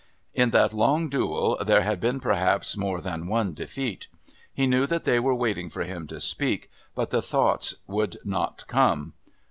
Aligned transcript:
In 0.33 0.49
that 0.49 0.73
long 0.73 1.09
duel 1.09 1.59
there 1.63 1.83
had 1.83 1.99
been 1.99 2.19
perhaps 2.19 2.75
more 2.75 3.01
than 3.01 3.27
one 3.27 3.53
defeat. 3.53 4.07
He 4.51 4.65
knew 4.65 4.87
that 4.87 5.03
they 5.03 5.19
were 5.19 5.35
waiting 5.35 5.69
for 5.69 5.83
him 5.83 6.07
to 6.07 6.19
speak, 6.19 6.71
but 6.95 7.11
the 7.11 7.21
thoughts 7.21 7.75
would 7.85 8.17
not 8.25 8.65
come. 8.65 9.13